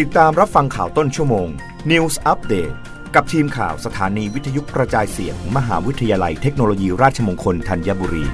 [0.00, 1.48] ติดตามรับฟังข่าวต้นชั่วโมง
[1.90, 2.74] News Update
[3.14, 8.24] กับทีมข่าวสถานีวิทยุกระจายเสียงมมหาวิทยาลัยเทคโนโลยีราชมงคลธัญบุรี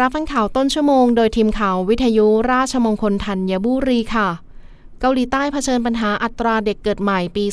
[0.00, 4.28] รับฟังข่าวต้นชั่วโมงโดยทีมข่าววิทยุราชมงคลธัญบุรีค่ะ
[5.00, 7.44] เกาหลีใต้เผชิญปัญหาอัตราเด็กเกิดใหม่ปี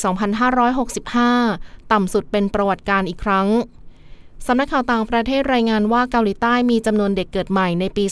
[1.11, 3.47] 2565 ต่ำสุดเป็นประวัติการอีกครั้ง
[4.47, 8.05] สำนักข่าวต่างประเทศรายงานว่าเกาหลีใต้มีจำนวนเด็กเกิดใหม่ในปี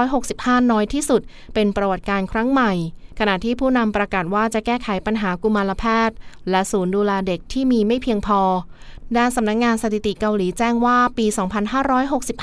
[0.00, 1.20] 2565 น้อยที่สุด
[1.54, 2.72] เป็นประวัติการครั้งใหม่
[3.20, 6.16] ขณะที่ผู้นำประกาศว่าจะแก้ไขปัญหากุมารแพทย์
[6.50, 8.40] และศูนย์ดูแลเด็กที่มีไม่เพียงพอ
[9.16, 11.26] ด้านสำนักงงานสถิติเกาหลีแจ้งว่าปี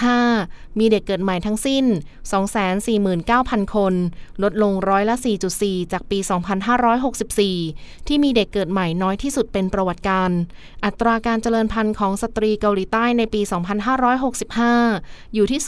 [0.02, 1.86] 2565 มีเด็กเกิดใหม่ทั้งสิ้น
[3.00, 3.94] 249,000 คน
[4.44, 5.16] ลดลงร้อยละ
[5.54, 6.20] 4.4 จากปี
[7.08, 10.30] 2564 ที่มีเด็กเกิดใหม่น้อยที่สุดเป็นประวัติการ
[10.86, 13.42] อัตราการเจริญพันธุ์ของสตรีเกาหลีใต้ในปี
[14.38, 15.60] 2565 อยู่ที่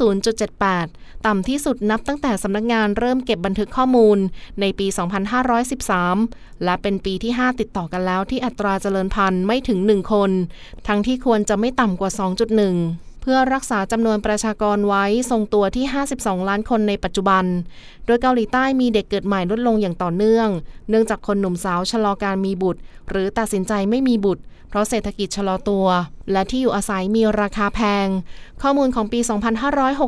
[0.59, 4.17] 0.78 ต่ำที่สุดนับตั้งแต่สำนักงานเริ่มเก็บบันทึกข้อมูล
[4.61, 10.31] ในปี2513 และเป็นปีที่ 5 ติดต่อกันแล้วที่อัตราเจริญพันธุ์ไม่ถึง 1 คน
[10.87, 12.11] ทั้งที่ควรจะไม่ต่ำกว่า
[12.67, 15.85] 2.1เพื่อรักษาจำนวนประชากรไว้ทรงตัวที่
[16.17, 17.45] 52 ล้านคนในปัจจุบัน
[18.05, 20.47] โดยเกาหลีใต้มีเด็กเกิดใหม่ลดลงอย่างต่อเนื่อง
[20.89, 25.87] เนื่องจากคนหนุ่มสาวชะลอการมีบุตร หรือตัดสินใจไม่มีบุตร เพราะเศรษฐกิจชะลอตัว
[26.31, 28.07] และที่อยู่อาศัยมีราคาแพง
[28.61, 29.19] ข้อมูลของปี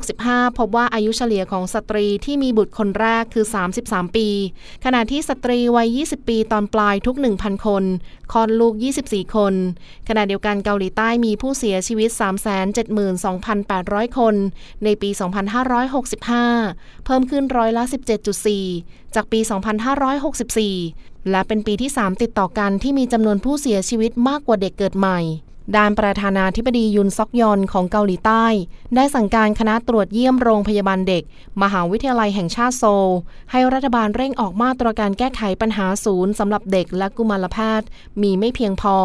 [0.05, 3.45] 2565 พบว่าอายุเฉลี่ยของสตรีที่มีบุตรคนแรกคือ
[3.81, 4.27] 33 ปี
[4.85, 7.83] ขณะที่สตรีวัย 20 ปีตอนปลายทุก 1,000 คน
[8.31, 8.73] คลอดลูก
[9.05, 9.53] 24 คน
[10.07, 12.09] ขณะเดียวกันเกาหลีใต้มีผู้เสียชีวิต
[13.33, 14.35] 372,800 คน
[14.83, 15.09] ในปี
[16.47, 17.83] 2565 เพิ่มขึ้นร้อยละ
[18.49, 25.19] 17.4 จากปี 2564 และเป็นปีที่ 3 ติดต่อกันที่มีจำนวนผู้เสียชีวิตมากกว่าเด็กเกิดใหม่
[25.77, 28.45] ด้านประธานาธิบดียุนซอกยอนของเกาหลีใต้
[28.95, 31.23] ได้สั่งการคณะตรวจเยี่ยมโรงพยาบาลเด็ก
[31.61, 33.11] มหาวิทยาลัยแห่งชาติโซล
[33.51, 37.87] ให้รัฐบาลเร่งออกมาตรการแก้ไขปัญหาศูนย์สำหรับเด็กและกุมารแพทย์
[38.21, 38.97] มีไม่เพียงพอ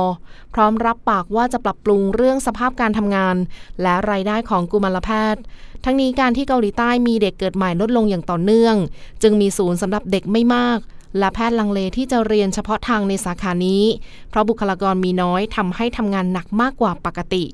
[0.55, 3.37] พร้อมรับปากว่าจะปรับปรุงเรื่องสภาพการทำงาน
[3.83, 5.41] และรายได้ของกุมารแพทย์
[5.85, 8.75] ทั้งนี้การที่เกาหลีใต้มีเด็กเกิดใหม่ลดลงอย่างต่อเนื่อง
[9.23, 10.81] จึงมีศูนย์สำหรับเด็กไม่มาก
[11.19, 13.84] และแพทย์ลังเลที่จะเรียนเฉพาะทางในสาขานี้
[14.31, 17.44] เพราะบุคลากรมีน้อยทำให้ทำงานหนักมากกว่าปกติ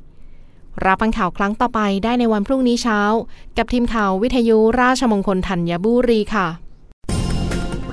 [0.84, 3.00] รับฟังข่าวครั้งต่อไปได้ในวันพรุ่งนี้เช้า
[3.56, 6.46] กับทีมข่าววิทยุราชมงคลธัญบุรีค่ะ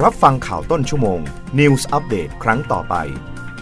[0.04, 1.20] รับฟังข่าวต้นชั่วโมง
[1.60, 2.96] News อัปเดตครั้งต่อไป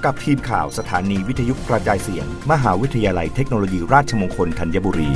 [0.06, 5.10] กับทีมข่าวสถานีวิทยุกระจายเสียง มหาวิทยาลัยเทคโนโลยีราชมงคลธัญบุรี